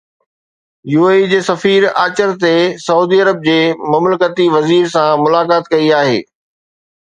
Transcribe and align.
U 0.93 1.01
A 1.09 1.17
E 1.25 1.27
جي 1.33 1.41
سفير 1.49 1.81
آچر 2.05 2.33
تي 2.45 2.55
سعودي 2.85 3.21
عرب 3.25 3.45
جي 3.49 3.59
مملڪتي 3.93 4.51
وزير 4.57 4.91
سان 4.97 5.23
ملاقات 5.29 5.73
ڪئي 5.75 5.97
آهي 6.03 6.21